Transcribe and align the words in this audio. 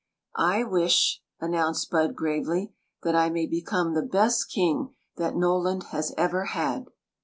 •* 0.01 0.03
I 0.43 0.63
wish," 0.63 1.21
announced 1.39 1.91
Bud, 1.91 2.15
gravely," 2.15 2.73
that 3.03 3.13
I 3.15 3.29
may 3.29 3.45
become 3.45 3.93
the 3.93 4.01
best 4.01 4.49
king 4.49 4.95
that 5.17 5.35
Noland 5.35 5.83
has 5.93 6.11
ever 6.17 6.45
had!" 6.45 6.85